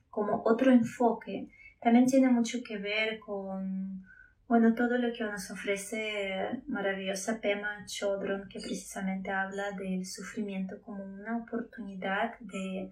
como 0.09 0.41
otro 0.43 0.74
enfoque, 0.74 1.47
también 1.86 2.08
tiene 2.08 2.30
mucho 2.30 2.63
que 2.63 2.80
ver 2.80 3.20
con, 3.20 4.04
bueno, 4.48 4.74
todo 4.74 4.98
lo 4.98 5.13
que 5.13 5.24
nos 5.24 5.51
ofrece 5.51 6.63
maravillosa 6.65 7.39
Pema 7.39 7.86
Chodron, 7.86 8.50
que 8.50 8.60
precisamente 8.60 9.30
habla 9.30 9.70
del 9.74 10.04
sufrimiento 10.04 10.82
como 10.82 11.04
una 11.04 11.38
oportunidad 11.38 12.39
de, 12.39 12.92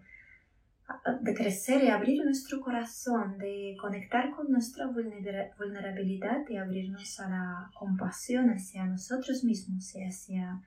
de 1.22 1.34
crecer 1.34 1.84
y 1.84 1.88
abrir 1.88 2.24
nuestro 2.24 2.62
corazón, 2.62 3.40
de 3.40 3.76
conectar 3.82 4.30
con 4.30 4.52
nuestra 4.52 4.86
vulnerabilidad 4.86 6.48
y 6.48 6.58
abrirnos 6.58 7.20
a 7.20 7.30
la 7.30 7.72
compasión 7.74 8.52
hacia 8.52 8.86
nosotros 8.86 9.44
mismos 9.44 9.96
y 9.96 10.04
hacia 10.04 10.62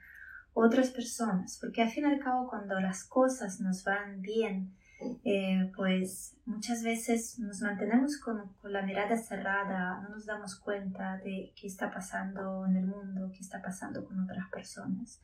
otras 0.53 0.91
personas, 0.91 1.59
porque 1.61 1.83
al 1.83 1.91
fin 1.91 2.03
y 2.03 2.13
al 2.13 2.19
cabo 2.19 2.51
cuando 2.51 2.81
las 2.81 3.05
cosas 3.05 3.61
nos 3.61 3.85
van 3.85 4.21
bien, 4.21 4.75
eh, 5.25 5.71
pues 5.77 6.37
muchas 6.47 6.83
veces 6.83 7.39
nos 7.39 7.61
mantenemos 7.61 8.19
con, 8.19 8.55
con, 8.61 8.73
la 8.73 8.83
mirada 8.83 9.17
cerrada, 9.17 10.01
no 10.01 10.09
nos 10.11 10.27
damos 10.27 10.59
cuenta 10.59 11.19
de 11.19 11.53
qué 11.55 11.67
está 11.67 11.91
pasando 11.91 12.65
en 12.67 12.77
el 12.77 12.87
mundo, 12.87 13.31
qué 13.33 13.41
está 13.41 13.61
pasando 13.61 14.05
con 14.05 14.21
otras 14.21 14.49
personas. 14.51 15.21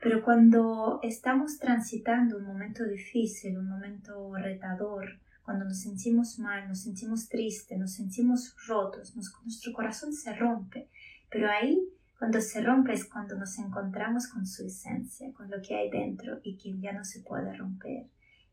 Pero 0.00 0.22
cuando 0.22 1.00
estamos 1.02 1.58
transitando 1.58 2.38
un 2.38 2.44
momento 2.44 2.84
difícil, 2.84 3.58
un 3.58 3.68
momento 3.68 4.34
retador, 4.34 5.18
cuando 5.42 5.66
nos 5.66 5.80
sentimos 5.80 6.38
mal, 6.38 6.68
nos 6.68 6.82
sentimos 6.82 7.28
tristes, 7.28 7.78
nos 7.78 7.92
sentimos 7.92 8.56
rotos, 8.66 9.14
nuestro 9.14 9.72
corazón 9.72 10.12
se 10.12 10.34
rompe, 10.34 10.88
pero 11.30 11.50
ahí 11.50 11.78
cuando 12.18 12.40
se 12.40 12.62
rompe 12.62 12.94
es 12.94 13.04
cuando 13.04 13.36
nos 13.36 13.58
encontramos 13.58 14.28
con 14.28 14.46
su 14.46 14.64
esencia, 14.64 15.32
con 15.34 15.50
lo 15.50 15.60
que 15.60 15.74
hay 15.74 15.90
dentro 15.90 16.40
y 16.42 16.56
que 16.56 16.78
ya 16.78 16.92
no 16.92 17.04
se 17.04 17.20
puede 17.20 17.54
romper. 17.54 18.06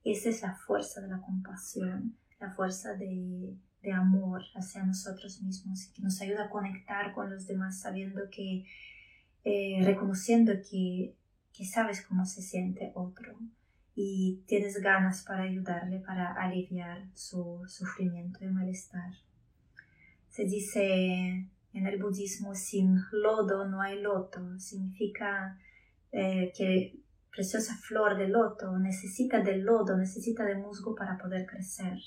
Esa 0.03 0.29
es 0.29 0.41
la 0.41 0.55
fuerza 0.55 1.01
de 1.01 1.07
la 1.09 1.21
compasión, 1.21 2.17
la 2.39 2.51
fuerza 2.51 2.93
de, 2.95 3.55
de 3.81 3.91
amor 3.91 4.43
hacia 4.55 4.83
nosotros 4.83 5.41
mismos 5.41 5.91
que 5.93 6.01
nos 6.01 6.21
ayuda 6.21 6.45
a 6.45 6.49
conectar 6.49 7.13
con 7.13 7.29
los 7.29 7.47
demás 7.47 7.79
sabiendo 7.79 8.29
que, 8.29 8.65
eh, 9.43 9.81
reconociendo 9.83 10.53
que, 10.69 11.15
que 11.53 11.65
sabes 11.65 12.05
cómo 12.05 12.25
se 12.25 12.41
siente 12.41 12.91
otro 12.95 13.37
y 13.95 14.43
tienes 14.47 14.81
ganas 14.81 15.23
para 15.23 15.43
ayudarle, 15.43 15.99
para 15.99 16.33
aliviar 16.33 17.07
su 17.13 17.63
sufrimiento 17.67 18.43
y 18.43 18.47
malestar. 18.47 19.11
Se 20.29 20.45
dice 20.45 21.49
en 21.73 21.87
el 21.87 22.01
budismo, 22.01 22.55
sin 22.55 22.97
lodo 23.11 23.67
no 23.67 23.81
hay 23.81 24.01
loto, 24.01 24.59
significa 24.59 25.59
eh, 26.11 26.53
que 26.55 27.00
preciosa 27.31 27.75
flor 27.75 28.17
de 28.17 28.27
loto 28.27 28.77
necesita 28.77 29.39
del 29.39 29.61
lodo, 29.61 29.97
necesita 29.97 30.43
de 30.43 30.55
musgo 30.55 30.95
para 30.95 31.17
poder 31.17 31.45
crecer. 31.45 31.97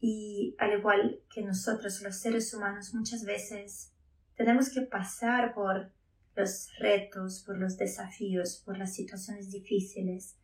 Y 0.00 0.56
al 0.58 0.78
igual 0.78 1.20
que 1.30 1.42
nosotros 1.42 2.00
los 2.02 2.16
seres 2.16 2.54
humanos 2.54 2.94
muchas 2.94 3.24
veces 3.24 3.92
tenemos 4.36 4.70
que 4.70 4.82
pasar 4.82 5.54
por 5.54 5.92
los 6.36 6.70
retos, 6.78 7.42
por 7.44 7.58
los 7.58 7.76
desafíos, 7.76 8.62
por 8.64 8.78
las 8.78 8.94
situaciones 8.94 9.50
difíciles 9.50 10.36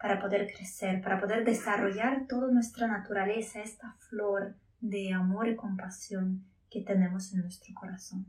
para 0.00 0.18
poder 0.20 0.50
crecer, 0.50 1.02
para 1.02 1.20
poder 1.20 1.44
desarrollar 1.44 2.26
toda 2.26 2.50
nuestra 2.50 2.86
naturaleza, 2.86 3.60
esta 3.60 3.92
flor 4.08 4.56
de 4.80 5.12
amor 5.12 5.48
y 5.48 5.56
compasión 5.56 6.46
que 6.70 6.80
tenemos 6.80 7.34
en 7.34 7.42
nuestro 7.42 7.74
corazón. 7.74 8.24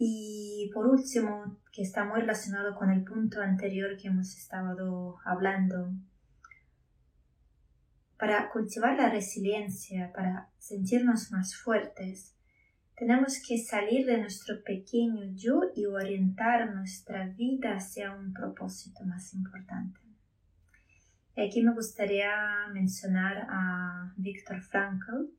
Y 0.00 0.70
por 0.72 0.86
último, 0.86 1.58
que 1.72 1.82
está 1.82 2.04
muy 2.04 2.20
relacionado 2.20 2.76
con 2.76 2.90
el 2.90 3.02
punto 3.02 3.40
anterior 3.42 3.96
que 3.96 4.06
hemos 4.06 4.36
estado 4.36 5.18
hablando, 5.24 5.92
para 8.16 8.48
cultivar 8.50 8.96
la 8.96 9.10
resiliencia, 9.10 10.12
para 10.12 10.50
sentirnos 10.58 11.32
más 11.32 11.56
fuertes, 11.56 12.36
tenemos 12.96 13.40
que 13.46 13.58
salir 13.58 14.06
de 14.06 14.18
nuestro 14.18 14.62
pequeño 14.64 15.32
yo 15.34 15.62
y 15.74 15.86
orientar 15.86 16.74
nuestra 16.74 17.28
vida 17.28 17.76
hacia 17.76 18.12
un 18.12 18.32
propósito 18.32 19.04
más 19.04 19.34
importante. 19.34 20.00
Y 21.36 21.42
aquí 21.42 21.62
me 21.62 21.74
gustaría 21.74 22.66
mencionar 22.72 23.46
a 23.48 24.12
Viktor 24.16 24.60
Frankl, 24.62 25.30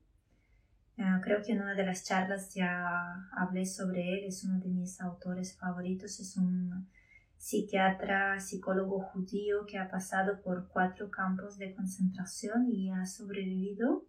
Ah, 0.99 1.21
creo 1.23 1.41
que 1.41 1.53
en 1.53 1.61
una 1.61 1.75
de 1.75 1.85
las 1.85 2.03
charlas 2.03 2.53
ya 2.53 3.29
hablé 3.31 3.65
sobre 3.65 4.13
él, 4.13 4.25
es 4.25 4.43
uno 4.43 4.59
de 4.59 4.69
mis 4.69 4.99
autores 4.99 5.57
favoritos, 5.57 6.19
es 6.19 6.35
un 6.35 6.89
psiquiatra, 7.37 8.39
psicólogo 8.39 8.99
judío 8.99 9.65
que 9.65 9.77
ha 9.77 9.89
pasado 9.89 10.41
por 10.41 10.67
cuatro 10.67 11.09
campos 11.09 11.57
de 11.57 11.73
concentración 11.73 12.69
y 12.69 12.91
ha 12.91 13.05
sobrevivido. 13.05 14.05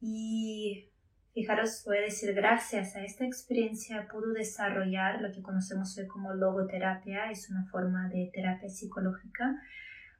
Y 0.00 0.88
Fijaros, 1.34 1.82
voy 1.84 1.98
a 1.98 2.02
decir, 2.02 2.32
gracias 2.32 2.94
a 2.94 3.02
esta 3.02 3.24
experiencia 3.24 4.06
pudo 4.06 4.32
desarrollar 4.32 5.20
lo 5.20 5.32
que 5.32 5.42
conocemos 5.42 5.98
hoy 5.98 6.06
como 6.06 6.32
logoterapia, 6.32 7.28
es 7.28 7.50
una 7.50 7.64
forma 7.72 8.08
de 8.08 8.30
terapia 8.32 8.68
psicológica, 8.68 9.60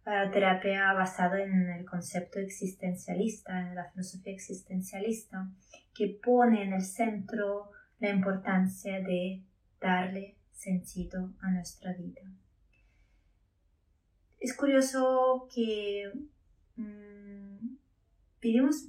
uh, 0.06 0.30
terapia 0.30 0.92
basada 0.92 1.42
en 1.42 1.68
el 1.70 1.84
concepto 1.84 2.38
existencialista, 2.38 3.61
en 3.61 3.75
la 3.75 3.90
filosofía 3.90 4.32
existencialista, 4.32 5.49
que 5.94 6.18
pone 6.23 6.64
en 6.64 6.73
el 6.73 6.82
centro 6.82 7.70
la 7.99 8.11
importancia 8.11 9.00
de 9.00 9.42
darle 9.80 10.37
sentido 10.52 11.32
a 11.40 11.50
nuestra 11.50 11.92
vida. 11.92 12.23
Es 14.40 14.54
curioso 14.56 15.49
que 15.54 16.11
mmm, 16.76 17.76
vivimos 18.40 18.88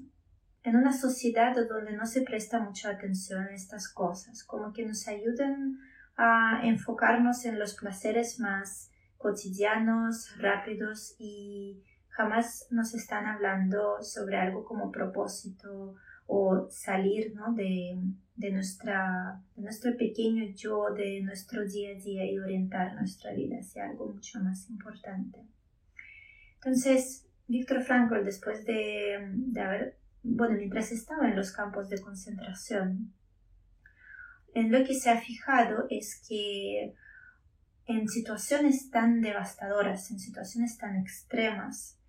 en 0.63 0.75
una 0.75 0.91
sociedad 0.91 1.55
donde 1.69 1.93
no 1.93 2.05
se 2.05 2.21
presta 2.21 2.59
mucha 2.59 2.89
atención 2.89 3.43
a 3.43 3.53
estas 3.53 3.87
cosas, 3.87 4.43
como 4.43 4.73
que 4.73 4.85
nos 4.85 5.07
ayudan 5.07 5.79
a 6.17 6.61
enfocarnos 6.63 7.45
en 7.45 7.59
los 7.59 7.75
placeres 7.75 8.39
más 8.39 8.91
cotidianos, 9.17 10.35
rápidos 10.37 11.15
y 11.19 11.83
jamás 12.09 12.67
nos 12.71 12.93
están 12.93 13.25
hablando 13.25 14.01
sobre 14.01 14.37
algo 14.37 14.63
como 14.63 14.91
propósito 14.91 15.95
o 16.27 16.67
salir 16.69 17.33
¿no? 17.35 17.53
de, 17.53 17.97
de, 18.35 18.51
nuestra, 18.51 19.41
de 19.55 19.63
nuestro 19.63 19.95
pequeño 19.97 20.45
yo, 20.55 20.93
de 20.93 21.21
nuestro 21.21 21.65
día 21.65 21.91
a 21.91 21.99
día 21.99 22.25
y 22.25 22.39
orientar 22.39 22.95
nuestra 22.95 23.33
vida 23.33 23.57
hacia 23.59 23.89
algo 23.89 24.07
mucho 24.07 24.39
más 24.39 24.69
importante. 24.69 25.39
Entonces, 26.55 27.27
Víctor 27.47 27.83
Frankl, 27.83 28.23
después 28.23 28.65
de, 28.65 29.31
de 29.33 29.61
haber 29.61 29.97
bueno, 30.27 30.57
mientras 30.57 30.91
estaba 30.91 31.29
en 31.29 31.35
los 31.35 31.51
campos 31.51 31.87
de 31.87 32.01
concentración, 32.01 33.13
en 34.55 34.71
lo 34.71 34.83
que 34.83 34.95
se 34.95 35.11
ha 35.11 35.21
fijado 35.21 35.85
es 35.89 36.19
que 36.27 36.95
en 37.87 38.07
situaciones 38.07 38.89
tan 38.89 39.21
devastadoras, 39.21 40.09
en 40.11 40.19
situaciones 40.19 40.77
tan 40.77 40.97
extremas, 40.97 41.99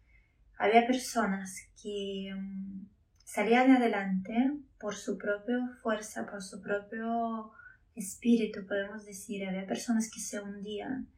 había 0.58 0.86
personas 0.86 1.54
que 1.82 2.32
mm, 2.34 2.86
salían 3.24 3.70
adelante 3.72 4.52
por 4.78 4.94
su 4.94 5.18
propia 5.18 5.58
fuerza, 5.82 6.26
por 6.26 6.42
su 6.42 6.62
propio 6.62 7.52
espíritu, 7.94 8.66
podemos 8.66 9.04
decir. 9.04 9.46
Había 9.46 9.66
personas 9.66 10.10
que 10.10 10.20
se 10.20 10.40
hundían. 10.40 11.08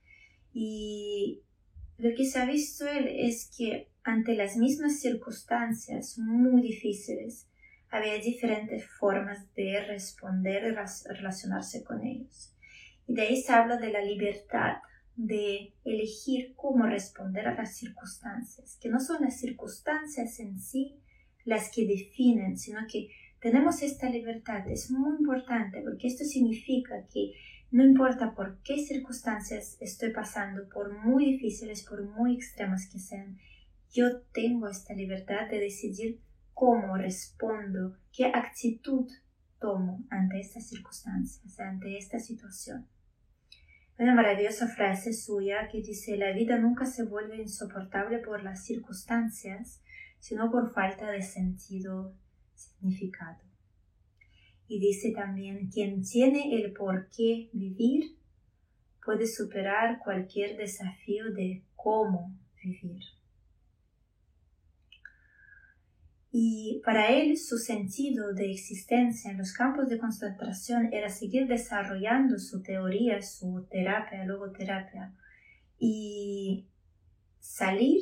Y 0.53 1.43
lo 1.99 2.15
que 2.17 2.25
se 2.25 2.41
ha 2.41 2.47
visto 2.47 2.87
es 2.87 3.51
que 3.57 3.91
ante 4.03 4.35
las 4.35 4.57
mismas 4.57 5.01
circunstancias 5.01 6.19
muy 6.19 6.63
difíciles, 6.63 7.47
había 7.91 8.19
diferentes 8.19 8.85
formas 8.99 9.53
de 9.55 9.85
responder 9.87 10.63
y 10.65 11.15
relacionarse 11.15 11.85
con 11.85 12.05
ellos. 12.05 12.55
Y 13.09 13.15
de 13.15 13.23
ahí 13.23 13.43
se 13.43 13.53
habla 13.53 13.79
de 13.79 13.91
la 13.91 14.03
libertad 14.03 14.77
de 15.17 15.75
elegir 15.85 16.55
cómo 16.55 16.87
responder 16.87 17.49
a 17.49 17.55
las 17.57 17.77
circunstancias, 17.77 18.79
que 18.81 18.89
no 18.89 19.01
son 19.01 19.23
las 19.23 19.41
circunstancias 19.41 20.39
en 20.39 20.61
sí 20.61 21.01
las 21.45 21.73
que 21.75 21.87
definen, 21.87 22.57
sino 22.57 22.81
que 22.87 23.09
tenemos 23.41 23.83
esta 23.83 24.09
libertad. 24.09 24.69
Es 24.69 24.93
muy 24.93 25.17
importante 25.19 25.81
porque 25.83 26.07
esto 26.07 26.25
significa 26.25 27.05
que 27.13 27.33
no 27.71 27.85
importa 27.85 28.35
por 28.35 28.59
qué 28.63 28.79
circunstancias 28.79 29.77
estoy 29.81 30.11
pasando, 30.13 30.69
por 30.69 30.97
muy 31.05 31.33
difíciles, 31.33 31.85
por 31.85 32.05
muy 32.05 32.37
extremas 32.37 32.89
que 32.93 32.99
sean, 32.99 33.39
yo 33.91 34.21
tengo 34.33 34.69
esta 34.69 34.95
libertad 34.95 35.49
de 35.51 35.59
decidir 35.59 36.21
cómo 36.55 36.97
respondo, 36.97 37.97
qué 38.13 38.27
actitud 38.27 39.11
tomo 39.59 40.05
ante 40.11 40.41
estas 40.41 40.69
circunstancias, 40.69 41.59
ante 41.59 41.97
esta 41.99 42.19
situación. 42.19 42.87
Una 43.99 44.15
maravillosa 44.15 44.69
frase 44.69 45.13
suya 45.13 45.67
que 45.67 45.83
dice, 45.83 46.17
la 46.17 46.31
vida 46.31 46.57
nunca 46.57 46.87
se 46.87 47.05
vuelve 47.05 47.43
insoportable 47.43 48.21
por 48.21 48.45
las 48.45 48.65
circunstancias, 48.65 49.83
sino 50.21 50.53
por 50.53 50.73
falta 50.73 51.11
de 51.11 51.21
sentido, 51.21 52.15
significado. 52.55 53.43
Y 54.69 54.79
dice 54.79 55.11
también, 55.11 55.69
quien 55.69 56.03
tiene 56.05 56.55
el 56.55 56.73
por 56.75 57.09
qué 57.09 57.51
vivir 57.53 58.17
puede 59.05 59.27
superar 59.27 59.99
cualquier 59.99 60.57
desafío 60.57 61.33
de 61.33 61.65
cómo 61.75 62.39
vivir. 62.63 63.03
Y 66.31 66.83
para 66.85 67.09
él 67.09 67.39
su 67.39 67.57
sentido 67.57 68.35
de 68.35 68.51
existencia 68.51 69.31
en 69.31 69.39
los 69.39 69.53
campos 69.53 69.89
de 69.89 69.99
concentración 69.99 70.93
era 70.93 71.09
seguir 71.09 71.47
desarrollando 71.47 72.39
su 72.39 72.63
teoría, 72.63 73.23
su 73.23 73.67
terapia, 73.71 74.25
logoterapia 74.25 75.15
y 75.79 76.67
salir, 77.39 78.01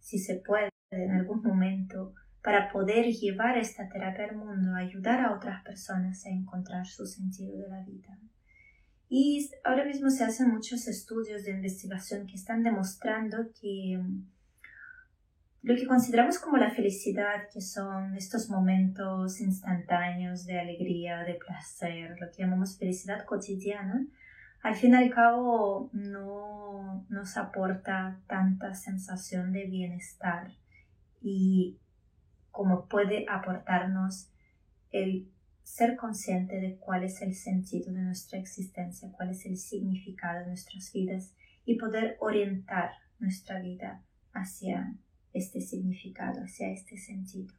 si 0.00 0.18
se 0.18 0.36
puede, 0.36 0.68
en 0.90 1.12
algún 1.12 1.42
momento 1.42 2.14
para 2.42 2.70
poder 2.72 3.06
llevar 3.06 3.56
esta 3.56 3.88
terapia 3.88 4.24
al 4.24 4.36
mundo, 4.36 4.74
ayudar 4.74 5.20
a 5.20 5.34
otras 5.34 5.62
personas 5.62 6.26
a 6.26 6.30
encontrar 6.30 6.86
su 6.86 7.06
sentido 7.06 7.56
de 7.56 7.68
la 7.68 7.82
vida. 7.84 8.18
Y 9.08 9.48
ahora 9.64 9.84
mismo 9.84 10.10
se 10.10 10.24
hacen 10.24 10.50
muchos 10.50 10.88
estudios 10.88 11.44
de 11.44 11.52
investigación 11.52 12.26
que 12.26 12.34
están 12.34 12.62
demostrando 12.62 13.36
que 13.60 14.00
lo 15.62 15.76
que 15.76 15.86
consideramos 15.86 16.38
como 16.40 16.56
la 16.56 16.70
felicidad, 16.70 17.48
que 17.52 17.60
son 17.60 18.16
estos 18.16 18.50
momentos 18.50 19.40
instantáneos 19.40 20.44
de 20.44 20.58
alegría, 20.58 21.20
de 21.20 21.34
placer, 21.34 22.16
lo 22.20 22.30
que 22.30 22.42
llamamos 22.42 22.76
felicidad 22.76 23.24
cotidiana, 23.24 24.06
al 24.62 24.74
fin 24.74 24.92
y 24.92 24.96
al 24.96 25.10
cabo 25.10 25.90
no 25.92 27.06
nos 27.08 27.36
aporta 27.36 28.20
tanta 28.26 28.74
sensación 28.74 29.52
de 29.52 29.66
bienestar 29.66 30.52
y 31.20 31.78
como 32.50 32.86
puede 32.86 33.24
aportarnos 33.28 34.30
el 34.90 35.28
ser 35.62 35.96
consciente 35.96 36.60
de 36.60 36.76
cuál 36.76 37.04
es 37.04 37.22
el 37.22 37.34
sentido 37.34 37.92
de 37.92 38.02
nuestra 38.02 38.38
existencia, 38.38 39.10
cuál 39.12 39.30
es 39.30 39.46
el 39.46 39.56
significado 39.56 40.40
de 40.40 40.46
nuestras 40.48 40.92
vidas 40.92 41.34
y 41.64 41.78
poder 41.78 42.16
orientar 42.20 42.90
nuestra 43.20 43.60
vida 43.60 44.02
hacia 44.32 44.94
este 45.32 45.60
significado, 45.60 46.42
hacia 46.42 46.70
este 46.70 46.96
sentido. 46.96 47.54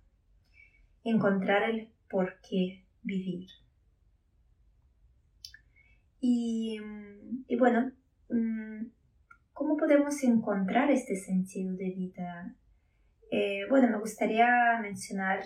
Encontrar 1.03 1.69
el 1.69 1.89
por 2.09 2.39
qué 2.47 2.85
vivir. 3.01 3.49
Y, 6.19 6.79
y 7.47 7.57
bueno, 7.57 7.91
mm, 8.29 8.85
¿cómo 9.51 9.77
podemos 9.77 10.23
encontrar 10.23 10.89
este 10.91 11.15
sentido 11.15 11.75
de 11.75 11.89
vida? 11.89 12.55
Eh, 13.31 13.65
bueno, 13.69 13.89
me 13.89 13.99
gustaría 13.99 14.47
mencionar 14.81 15.43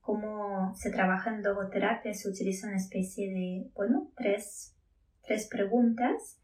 cómo 0.00 0.74
se 0.74 0.90
trabaja 0.90 1.30
en 1.34 1.42
logoterapia. 1.42 2.14
Se 2.14 2.28
utiliza 2.28 2.66
una 2.66 2.76
especie 2.76 3.30
de, 3.32 3.70
bueno, 3.74 4.10
tres, 4.16 4.74
tres 5.22 5.46
preguntas 5.48 6.40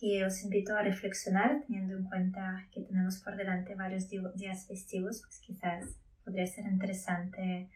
que 0.00 0.24
os 0.24 0.42
invito 0.42 0.74
a 0.74 0.82
reflexionar 0.82 1.60
teniendo 1.66 1.94
en 1.98 2.04
cuenta 2.04 2.66
que 2.72 2.80
tenemos 2.80 3.18
por 3.18 3.36
delante 3.36 3.74
varios 3.74 4.08
días 4.08 4.66
festivos, 4.66 5.20
pues 5.20 5.40
quizás 5.40 5.84
podría 6.24 6.46
ser 6.46 6.64
interesante 6.64 7.68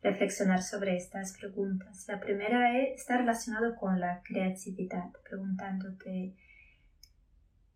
reflexionar 0.00 0.62
sobre 0.62 0.96
estas 0.96 1.36
preguntas. 1.36 2.06
La 2.06 2.20
primera 2.20 2.78
está 2.78 3.18
relacionada 3.18 3.74
con 3.74 3.98
la 3.98 4.22
creatividad, 4.22 5.10
preguntándote, 5.28 6.36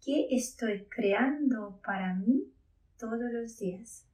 ¿qué 0.05 0.29
estoy 0.31 0.87
creando 0.89 1.81
para 1.85 2.15
mí 2.15 2.53
todos 2.99 3.33
los 3.33 3.59
días? 3.59 4.07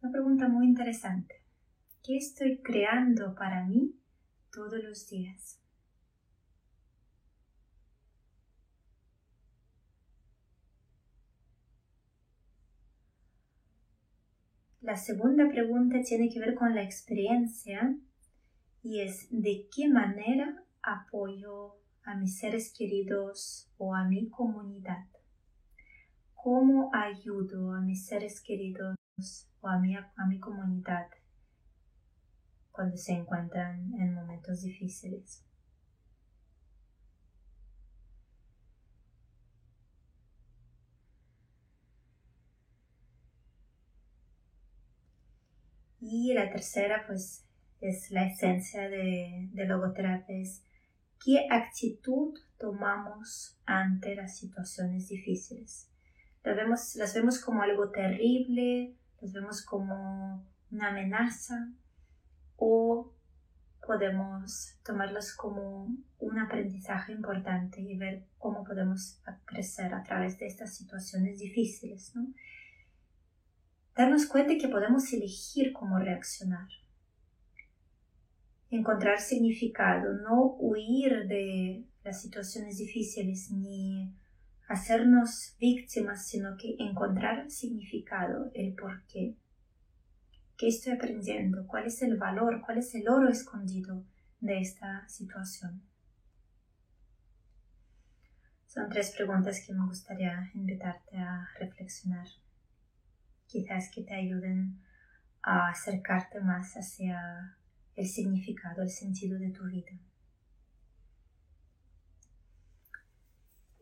Una 0.00 0.12
pregunta 0.12 0.48
muy 0.48 0.66
interesante. 0.66 1.42
¿Qué 2.02 2.16
estoy 2.16 2.62
creando 2.62 3.34
para 3.34 3.66
mí 3.66 3.94
todos 4.50 4.82
los 4.82 5.06
días? 5.06 5.59
La 14.90 14.96
segunda 14.96 15.48
pregunta 15.48 16.02
tiene 16.02 16.28
que 16.28 16.40
ver 16.40 16.56
con 16.56 16.74
la 16.74 16.82
experiencia 16.82 17.96
y 18.82 19.02
es 19.02 19.28
de 19.30 19.68
qué 19.72 19.88
manera 19.88 20.64
apoyo 20.82 21.76
a 22.02 22.16
mis 22.16 22.40
seres 22.40 22.74
queridos 22.76 23.70
o 23.78 23.94
a 23.94 24.02
mi 24.08 24.28
comunidad. 24.28 25.06
¿Cómo 26.34 26.90
ayudo 26.92 27.72
a 27.72 27.80
mis 27.80 28.04
seres 28.04 28.40
queridos 28.40 28.96
o 29.60 29.68
a 29.68 29.78
mi, 29.78 29.94
a 29.94 30.26
mi 30.28 30.40
comunidad 30.40 31.06
cuando 32.72 32.96
se 32.96 33.12
encuentran 33.12 33.94
en 33.94 34.12
momentos 34.12 34.62
difíciles? 34.62 35.44
Y 46.00 46.32
la 46.32 46.50
tercera, 46.50 47.04
pues, 47.06 47.44
es 47.80 48.10
la 48.10 48.26
esencia 48.26 48.88
de, 48.88 49.48
de 49.52 49.66
logoterapia, 49.66 50.36
es 50.36 50.62
qué 51.24 51.46
actitud 51.50 52.38
tomamos 52.58 53.58
ante 53.66 54.14
las 54.14 54.36
situaciones 54.36 55.08
difíciles. 55.08 55.88
Las 56.42 56.56
vemos, 56.56 56.96
las 56.96 57.14
vemos 57.14 57.38
como 57.38 57.62
algo 57.62 57.90
terrible, 57.90 58.94
las 59.20 59.32
vemos 59.32 59.62
como 59.62 60.44
una 60.70 60.88
amenaza 60.88 61.70
o 62.56 63.12
podemos 63.86 64.76
tomarlas 64.84 65.34
como 65.34 65.88
un 66.18 66.38
aprendizaje 66.38 67.12
importante 67.12 67.80
y 67.80 67.96
ver 67.96 68.24
cómo 68.38 68.62
podemos 68.64 69.20
crecer 69.44 69.92
a 69.94 70.02
través 70.02 70.38
de 70.38 70.46
estas 70.46 70.74
situaciones 70.74 71.38
difíciles. 71.38 72.14
¿no? 72.14 72.28
Darnos 74.00 74.24
cuenta 74.24 74.56
que 74.56 74.66
podemos 74.66 75.12
elegir 75.12 75.74
cómo 75.74 75.98
reaccionar. 75.98 76.66
Encontrar 78.70 79.20
significado, 79.20 80.14
no 80.14 80.54
huir 80.58 81.26
de 81.28 81.84
las 82.02 82.22
situaciones 82.22 82.78
difíciles 82.78 83.50
ni 83.50 84.10
hacernos 84.68 85.54
víctimas, 85.60 86.26
sino 86.26 86.56
que 86.56 86.76
encontrar 86.78 87.50
significado, 87.50 88.50
el 88.54 88.72
porqué. 88.72 89.36
¿Qué 90.56 90.68
estoy 90.68 90.94
aprendiendo? 90.94 91.66
¿Cuál 91.66 91.84
es 91.84 92.00
el 92.00 92.16
valor? 92.16 92.62
¿Cuál 92.64 92.78
es 92.78 92.94
el 92.94 93.06
oro 93.06 93.28
escondido 93.28 94.02
de 94.40 94.62
esta 94.62 95.06
situación? 95.10 95.82
Son 98.66 98.88
tres 98.88 99.10
preguntas 99.14 99.62
que 99.66 99.74
me 99.74 99.84
gustaría 99.84 100.50
invitarte 100.54 101.18
a 101.18 101.46
reflexionar. 101.58 102.28
Quizás 103.50 103.90
que 103.92 104.02
te 104.02 104.14
ayuden 104.14 104.78
a 105.42 105.70
acercarte 105.70 106.40
más 106.40 106.74
hacia 106.74 107.56
el 107.96 108.06
significado, 108.06 108.82
el 108.82 108.90
sentido 108.90 109.38
de 109.38 109.50
tu 109.50 109.64
vida. 109.64 109.90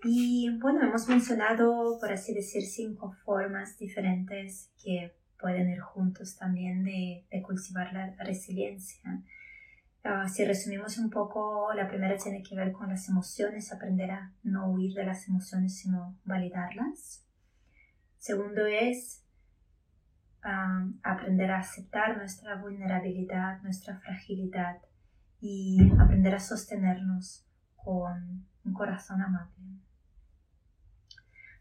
Y 0.05 0.49
bueno, 0.59 0.83
hemos 0.83 1.09
mencionado, 1.09 1.99
por 2.01 2.13
así 2.13 2.33
decir, 2.33 2.63
cinco 2.63 3.13
formas 3.25 3.77
diferentes 3.79 4.71
que 4.83 5.13
pueden 5.39 5.69
ir 5.69 5.81
juntos 5.81 6.37
también 6.37 6.85
de, 6.85 7.27
cultivar 7.45 7.93
la 7.93 8.15
resiliencia. 8.25 9.23
Ah, 10.05 10.29
si 10.29 10.45
resumimos 10.45 10.97
un 10.99 11.11
poco, 11.11 11.73
la 11.75 11.89
primera 11.89 12.17
tiene 12.17 12.43
que 12.43 12.55
ver 12.55 12.73
con 12.73 12.89
las 12.89 13.09
emociones, 13.09 13.73
aprender 13.73 14.13
a 14.13 14.33
no 14.45 14.71
huir 14.71 14.95
de 14.95 15.05
las 15.05 15.29
emociones, 15.29 15.77
sino 15.77 16.17
validarlas. 16.25 17.25
Segundo 18.19 18.65
es 18.67 19.25
ah, 20.49 20.89
aprender 21.03 21.51
a 21.51 21.59
aceptar 21.59 22.17
nuestra 22.17 22.57
vulnerabilidad, 22.57 23.61
nuestra 23.63 23.99
fragilidad 23.99 24.79
y 25.41 25.79
aprender 26.01 26.35
a 26.35 26.41
sostenernos 26.41 27.47
con 27.77 28.47
un 28.65 28.73
corazón 28.73 29.23
amable. 29.23 29.55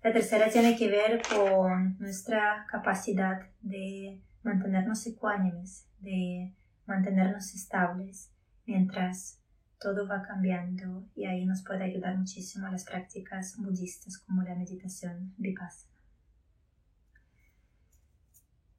La 0.04 0.14
tercera 0.14 0.50
tiene 0.50 0.78
que 0.78 0.90
ver 0.90 1.22
con 1.28 1.98
nuestra 2.00 2.66
capacidad 2.70 3.42
de 3.62 4.22
mantenernos 4.44 5.06
ecuánimes, 5.06 5.88
de 6.00 6.56
mantenernos 6.86 7.54
estables 7.54 8.32
mientras 8.66 9.42
todo 9.80 10.08
va 10.08 10.24
cambiando 10.24 11.08
y 11.16 11.26
ahí 11.26 11.46
nos 11.46 11.64
puede 11.64 11.84
ayudar 11.84 12.18
muchísimo 12.18 12.68
las 12.68 12.86
prácticas 12.86 13.56
budistas 13.58 14.18
como 14.20 14.44
la 14.44 14.56
meditación 14.56 15.34
vipassana. 15.38 15.97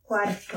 Cuarto, 0.09 0.55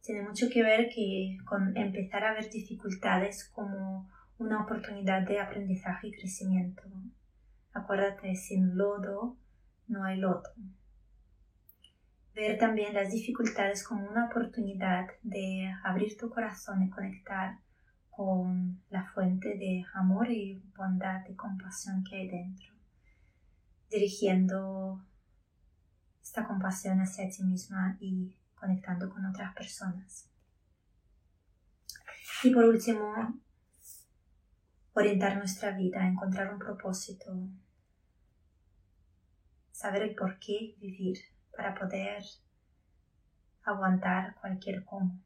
tiene 0.00 0.22
mucho 0.22 0.46
que 0.48 0.62
ver 0.62 0.88
que 0.94 1.38
con 1.44 1.76
empezar 1.76 2.22
a 2.22 2.34
ver 2.34 2.48
dificultades 2.48 3.50
como 3.52 4.08
una 4.38 4.62
oportunidad 4.62 5.26
de 5.26 5.40
aprendizaje 5.40 6.06
y 6.06 6.12
crecimiento. 6.12 6.84
Acuérdate, 7.72 8.36
sin 8.36 8.76
lodo 8.76 9.36
no 9.88 10.04
hay 10.04 10.18
lodo. 10.18 10.44
Ver 12.32 12.56
también 12.58 12.94
las 12.94 13.10
dificultades 13.10 13.82
como 13.82 14.08
una 14.08 14.26
oportunidad 14.26 15.08
de 15.24 15.68
abrir 15.82 16.16
tu 16.16 16.30
corazón 16.30 16.84
y 16.84 16.90
conectar 16.90 17.58
con 18.10 18.84
la 18.88 19.10
fuente 19.14 19.58
de 19.58 19.84
amor 19.94 20.30
y 20.30 20.62
bondad 20.76 21.24
y 21.28 21.34
compasión 21.34 22.04
que 22.04 22.18
hay 22.18 22.28
dentro, 22.28 22.72
dirigiendo 23.90 25.04
esta 26.36 26.46
compasión 26.46 27.00
hacia 27.00 27.30
ti 27.30 27.42
misma 27.44 27.96
y 27.98 28.36
conectando 28.54 29.08
con 29.08 29.24
otras 29.24 29.54
personas. 29.54 30.30
Y 32.44 32.50
por 32.52 32.64
último, 32.64 33.40
orientar 34.92 35.38
nuestra 35.38 35.70
vida, 35.70 36.06
encontrar 36.06 36.52
un 36.52 36.58
propósito, 36.58 37.32
saber 39.72 40.02
el 40.02 40.14
por 40.14 40.38
qué 40.38 40.76
vivir 40.78 41.16
para 41.56 41.74
poder 41.74 42.22
aguantar 43.62 44.34
cualquier 44.38 44.84
cómo. 44.84 45.18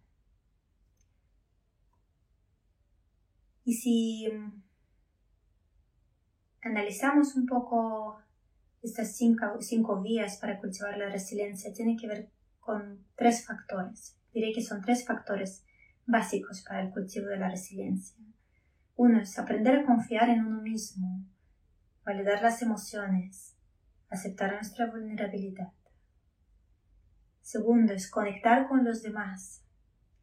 Y 3.64 3.75
si 3.75 4.29
mm, 4.33 4.62
analizamos 6.62 7.35
un 7.35 7.46
poco 7.46 8.23
estas 8.83 9.16
cinco, 9.16 10.01
vías 10.01 10.38
para 10.38 10.59
cultivar 10.59 10.97
la 10.97 11.11
resiliencia, 11.11 11.73
tiene 11.73 11.97
que 11.97 12.07
ver 12.07 12.31
con 12.59 13.05
tres 13.16 13.47
factores. 13.47 14.16
Diré 14.33 14.53
que 14.53 14.62
son 14.62 14.81
tres 14.81 15.05
factores 15.07 15.64
básicos 16.07 16.62
para 16.62 16.83
el 16.83 16.90
cultivo 16.90 17.27
de 17.27 17.38
la 17.38 17.51
resiliencia. 17.51 18.16
Uno 18.97 19.21
es 19.21 19.38
aprender 19.38 19.81
a 19.81 19.87
confiar 19.87 20.29
en 20.31 20.45
uno 20.45 20.62
mismo, 20.62 21.25
validar 22.05 22.43
las 22.43 22.62
emociones, 22.62 23.57
aceptar 24.09 24.53
nuestra 24.55 24.90
vulnerabilidad. 24.90 25.73
Segundo 27.40 27.93
es 27.93 28.11
conectar 28.11 28.69
con 28.69 28.85
los 28.85 29.03
demás, 29.03 29.64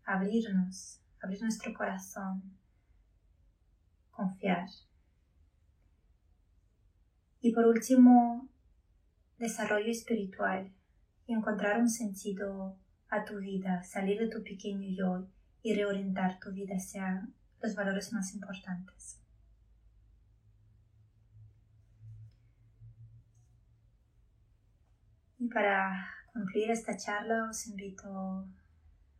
abrirnos, 0.05 1.01
abrir 1.21 1.41
nuestro 1.41 1.73
corazón, 1.73 2.57
confiar. 4.11 4.67
Y 7.47 7.53
por 7.53 7.65
último, 7.65 8.49
desarrollo 9.37 9.89
espiritual 9.89 10.69
y 11.25 11.33
encontrar 11.33 11.79
un 11.79 11.89
sentido 11.89 12.77
a 13.07 13.23
tu 13.23 13.37
vida, 13.37 13.83
salir 13.83 14.19
de 14.19 14.27
tu 14.27 14.43
pequeño 14.43 14.89
yo 14.89 15.29
y 15.63 15.73
reorientar 15.73 16.39
tu 16.39 16.51
vida 16.51 16.75
hacia 16.75 17.25
los 17.61 17.73
valores 17.73 18.11
más 18.11 18.33
importantes. 18.33 19.21
Y 25.39 25.47
para 25.47 26.05
concluir 26.33 26.71
esta 26.71 26.97
charla 26.97 27.49
os 27.49 27.65
invito 27.65 28.45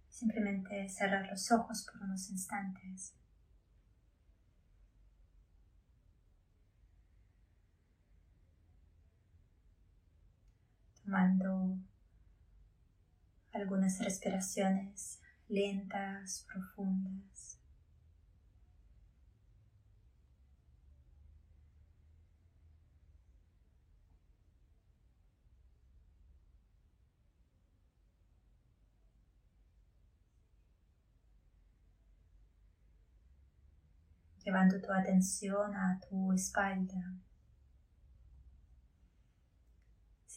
simplemente 0.10 0.84
a 0.84 0.90
cerrar 0.90 1.30
los 1.30 1.50
ojos 1.50 1.88
por 1.90 2.04
unos 2.04 2.30
instantes. 2.30 3.17
Tomando 11.08 11.78
algunas 13.54 13.98
respiraciones 14.00 15.22
lentas, 15.48 16.46
profundas. 16.52 17.58
llevando 34.44 34.80
tu 34.80 34.90
atención 34.94 35.76
a 35.76 36.00
tu 36.00 36.32
espalda, 36.32 37.14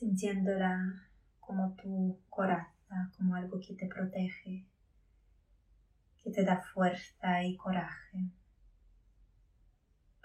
sintiéndola 0.00 1.08
como 1.40 1.76
tu 1.76 2.18
coraza, 2.30 3.12
como 3.18 3.34
algo 3.34 3.60
que 3.60 3.74
te 3.74 3.86
protege, 3.86 4.66
que 6.22 6.30
te 6.30 6.42
da 6.42 6.62
fuerza 6.72 7.44
y 7.44 7.54
coraje 7.56 8.30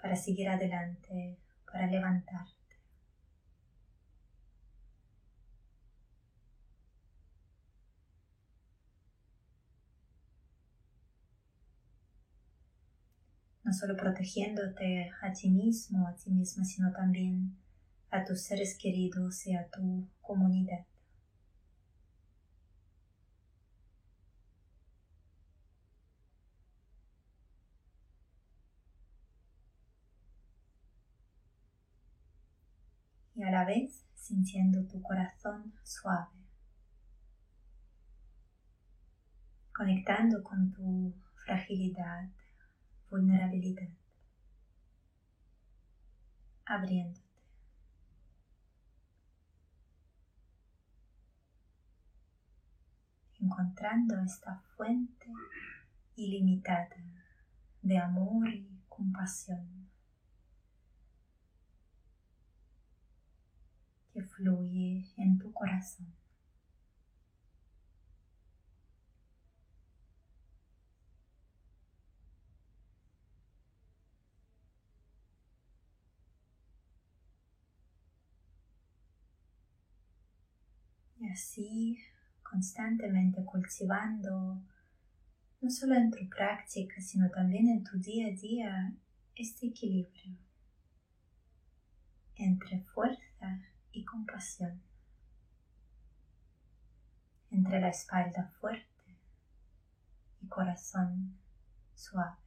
para 0.00 0.16
seguir 0.16 0.48
adelante, 0.48 1.38
para 1.70 1.86
levantar. 1.86 2.46
no 13.62 13.72
solo 13.72 13.96
protegiéndote 13.96 15.10
a 15.20 15.32
ti 15.32 15.50
mismo, 15.50 16.06
a 16.06 16.14
ti 16.14 16.30
misma, 16.30 16.64
sino 16.64 16.92
también 16.92 17.56
a 18.16 18.24
tus 18.24 18.42
seres 18.42 18.78
queridos 18.78 19.46
y 19.46 19.54
a 19.54 19.68
tu 19.68 20.08
comunidad. 20.22 20.86
Y 33.34 33.42
a 33.42 33.50
la 33.50 33.66
vez 33.66 34.02
sintiendo 34.14 34.86
tu 34.88 35.02
corazón 35.02 35.74
suave, 35.84 36.30
conectando 39.74 40.42
con 40.42 40.72
tu 40.72 41.14
fragilidad, 41.44 42.30
vulnerabilidad, 43.10 43.90
abriendo. 46.64 47.25
Encontrando 53.46 54.18
esta 54.20 54.56
fuente 54.76 55.26
ilimitada 56.16 56.96
de 57.80 57.98
amor 57.98 58.48
y 58.48 58.68
compasión 58.88 59.88
que 64.12 64.22
fluye 64.22 65.04
en 65.16 65.38
tu 65.38 65.52
corazón. 65.52 66.12
Y 81.18 81.28
así 81.28 81.98
constantemente 82.50 83.44
cultivando, 83.44 84.62
no 85.60 85.70
solo 85.70 85.94
en 85.94 86.10
tu 86.10 86.28
práctica, 86.28 87.00
sino 87.00 87.30
también 87.30 87.68
en 87.68 87.84
tu 87.84 87.98
día 87.98 88.28
a 88.28 88.30
día, 88.30 88.92
este 89.34 89.66
equilibrio 89.66 90.36
entre 92.36 92.80
fuerza 92.80 93.60
y 93.92 94.04
compasión, 94.04 94.80
entre 97.50 97.80
la 97.80 97.88
espalda 97.88 98.52
fuerte 98.60 98.86
y 100.42 100.46
corazón 100.46 101.38
suave. 101.94 102.45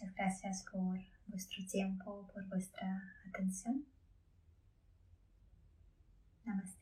Muchas 0.00 0.14
gracias 0.14 0.64
por 0.72 0.98
vuestro 1.26 1.66
tiempo, 1.66 2.26
por 2.32 2.46
vuestra 2.48 3.02
atención. 3.28 3.84
Namaste. 6.46 6.79